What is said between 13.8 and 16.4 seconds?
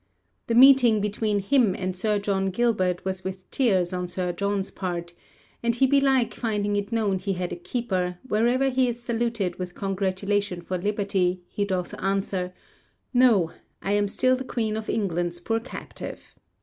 I am still the Queen of England's poor captive."